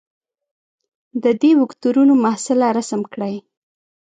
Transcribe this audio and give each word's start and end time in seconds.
د 1.23 1.25
دې 1.41 1.51
وکتورونو 1.61 2.13
محصله 2.23 2.67
رسم 2.77 3.01
کړئ. 3.13 3.35